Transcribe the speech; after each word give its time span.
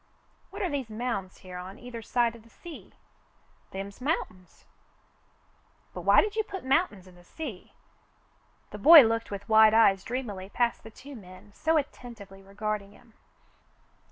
"What 0.49 0.63
are 0.63 0.69
these 0.71 0.89
mounds 0.89 1.37
here 1.45 1.59
on 1.59 1.77
either 1.77 2.01
side 2.01 2.35
of 2.35 2.41
the 2.41 2.49
sea.'' 2.49 2.95
"Them's 3.69 4.01
mountains." 4.01 4.65
"But 5.93 6.01
why 6.01 6.21
did 6.21 6.35
you 6.35 6.41
put 6.43 6.65
mountains 6.65 7.05
in 7.05 7.13
the 7.13 7.23
sea?" 7.23 7.73
The 8.71 8.79
boy 8.79 9.03
looked 9.03 9.29
with 9.29 9.47
wide 9.47 9.75
eyes 9.75 10.03
dreamily 10.03 10.49
past 10.49 10.81
the 10.81 10.89
two 10.89 11.15
men 11.15 11.53
so 11.53 11.77
attentively 11.77 12.41
regarding 12.41 12.93
him. 12.93 13.13